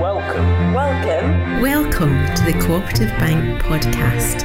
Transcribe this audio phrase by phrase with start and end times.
[0.00, 0.74] Welcome.
[0.74, 1.60] Welcome.
[1.62, 4.42] Welcome to the Cooperative Bank podcast.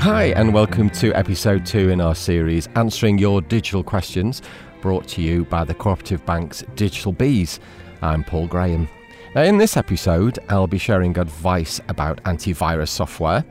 [0.00, 4.42] Hi, and welcome to episode two in our series Answering Your Digital Questions,
[4.82, 7.60] brought to you by the Cooperative Bank's Digital Bees.
[8.02, 8.86] I'm Paul Graham.
[9.34, 13.46] Now, in this episode, I'll be sharing advice about antivirus software,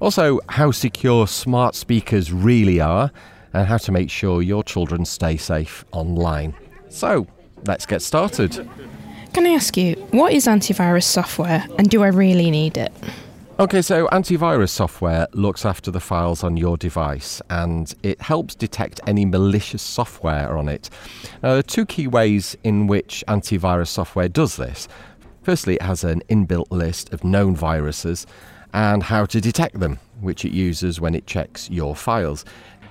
[0.00, 3.12] also how secure smart speakers really are,
[3.56, 6.54] and how to make sure your children stay safe online.
[6.90, 7.26] So,
[7.66, 8.68] let's get started.
[9.32, 12.92] Can I ask you, what is antivirus software and do I really need it?
[13.58, 19.00] Okay, so antivirus software looks after the files on your device and it helps detect
[19.06, 20.90] any malicious software on it.
[21.42, 24.86] Now, there are two key ways in which antivirus software does this.
[25.42, 28.26] Firstly, it has an inbuilt list of known viruses
[28.74, 32.44] and how to detect them, which it uses when it checks your files.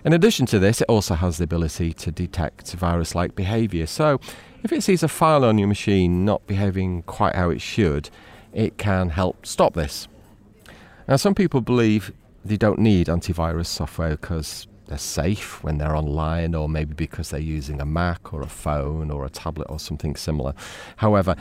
[0.05, 3.87] In addition to this, it also has the ability to detect virus like behavior.
[3.87, 4.19] So,
[4.61, 8.11] if it sees a file on your machine not behaving quite how it should,
[8.53, 10.07] it can help stop this.
[11.07, 16.53] Now, some people believe they don't need antivirus software because they're safe when they're online,
[16.53, 20.15] or maybe because they're using a Mac or a phone or a tablet or something
[20.15, 20.53] similar.
[20.97, 21.35] However,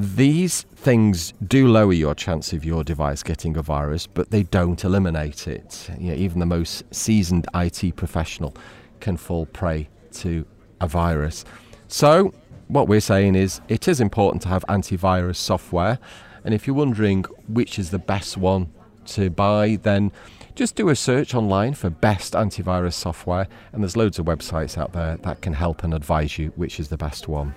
[0.00, 4.82] these things do lower your chance of your device getting a virus, but they don't
[4.82, 5.90] eliminate it.
[5.98, 8.54] You know, even the most seasoned IT professional
[9.00, 10.46] can fall prey to
[10.80, 11.44] a virus.
[11.88, 12.32] So,
[12.68, 15.98] what we're saying is it is important to have antivirus software.
[16.44, 18.72] And if you're wondering which is the best one
[19.06, 20.12] to buy, then
[20.54, 24.92] just do a search online for best antivirus software, and there's loads of websites out
[24.92, 27.54] there that can help and advise you which is the best one.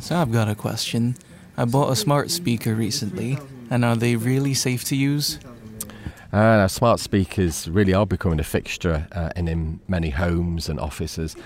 [0.00, 1.16] So I've got a question.
[1.56, 3.38] I bought a smart speaker recently,
[3.70, 5.38] and are they really safe to use?
[6.32, 11.36] Uh, smart speakers really are becoming a fixture uh, in, many homes and offices.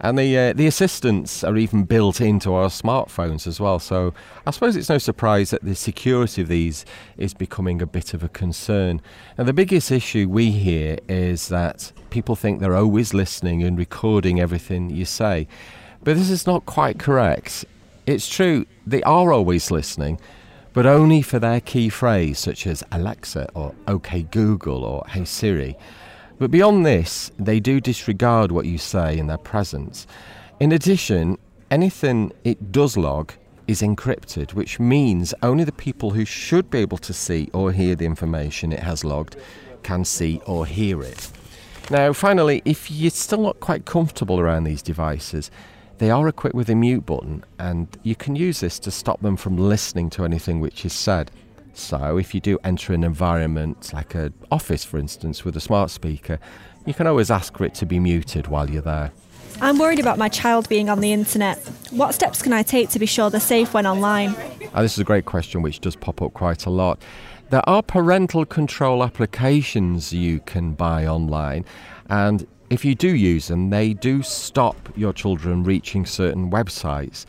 [0.00, 3.78] And the uh, the assistants are even built into our smartphones as well.
[3.78, 4.12] So
[4.46, 6.84] I suppose it's no surprise that the security of these
[7.16, 9.00] is becoming a bit of a concern.
[9.38, 14.40] And the biggest issue we hear is that people think they're always listening and recording
[14.40, 15.48] everything you say.
[16.02, 17.64] But this is not quite correct.
[18.06, 20.20] It's true, they are always listening,
[20.74, 25.76] but only for their key phrase, such as Alexa or OK Google or Hey Siri.
[26.38, 30.06] But beyond this, they do disregard what you say in their presence.
[30.60, 31.38] In addition,
[31.70, 33.32] anything it does log
[33.66, 37.94] is encrypted, which means only the people who should be able to see or hear
[37.94, 39.36] the information it has logged
[39.82, 41.30] can see or hear it.
[41.90, 45.50] Now, finally, if you're still not quite comfortable around these devices,
[45.98, 49.36] they are equipped with a mute button, and you can use this to stop them
[49.36, 51.30] from listening to anything which is said.
[51.72, 55.90] So, if you do enter an environment like an office, for instance, with a smart
[55.90, 56.38] speaker,
[56.86, 59.12] you can always ask for it to be muted while you're there.
[59.60, 61.58] I'm worried about my child being on the internet.
[61.90, 64.34] What steps can I take to be sure they're safe when online?
[64.74, 67.00] Oh, this is a great question which does pop up quite a lot.
[67.50, 71.64] There are parental control applications you can buy online,
[72.08, 77.24] and if you do use them, they do stop your children reaching certain websites.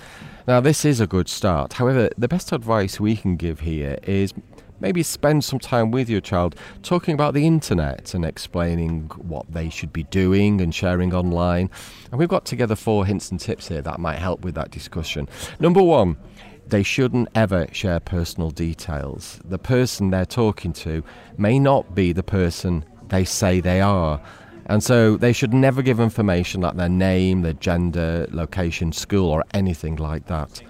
[0.48, 1.74] Now, this is a good start.
[1.74, 4.34] However, the best advice we can give here is
[4.80, 9.70] maybe spend some time with your child talking about the internet and explaining what they
[9.70, 11.70] should be doing and sharing online.
[12.12, 15.30] And we've got together four hints and tips here that might help with that discussion.
[15.60, 16.18] Number one,
[16.68, 19.40] they shouldn't ever share personal details.
[19.46, 21.04] The person they're talking to
[21.38, 24.20] may not be the person they say they are.
[24.68, 29.44] And so they should never give information like their name, their gender, location, school, or
[29.54, 30.62] anything like that.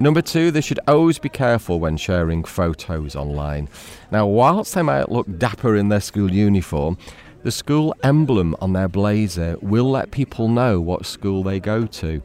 [0.00, 3.68] Number two, they should always be careful when sharing photos online.
[4.10, 6.98] Now, whilst they might look dapper in their school uniform,
[7.42, 12.22] the school emblem on their blazer will let people know what school they go to.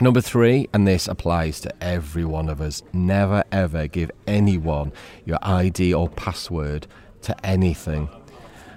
[0.00, 4.92] Number three, and this applies to every one of us never ever give anyone
[5.24, 6.86] your ID or password
[7.22, 8.08] to anything.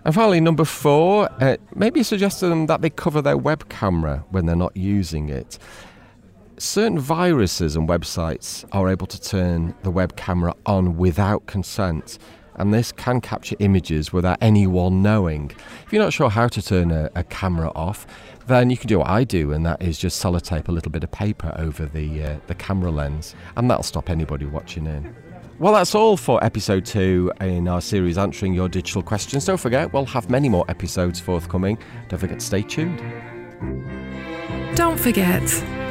[0.07, 4.23] And finally, number four, uh, maybe suggest to them that they cover their web camera
[4.29, 5.59] when they're not using it.
[6.57, 12.19] Certain viruses and websites are able to turn the web camera on without consent,
[12.55, 15.51] and this can capture images without anyone knowing.
[15.85, 18.07] If you're not sure how to turn a, a camera off,
[18.47, 21.03] then you can do what I do, and that is just sellotape a little bit
[21.03, 25.13] of paper over the uh, the camera lens, and that'll stop anybody watching in.
[25.59, 29.45] Well, that's all for episode two in our series answering your digital questions.
[29.45, 31.79] Don't forget, we'll have many more episodes forthcoming.
[32.09, 33.01] Don't forget to stay tuned.
[34.75, 35.41] Don't forget,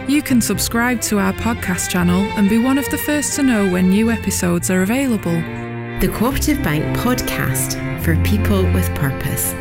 [0.09, 3.69] you can subscribe to our podcast channel and be one of the first to know
[3.69, 5.35] when new episodes are available.
[5.99, 7.75] The Cooperative Bank podcast
[8.05, 9.53] for people with purpose.